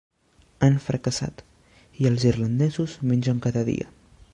Han 0.67 0.79
fracassat 0.85 1.45
i 2.03 2.09
els 2.13 2.27
irlandesos 2.33 2.97
mengen 3.13 3.45
cada 3.49 3.69
dia. 3.73 3.93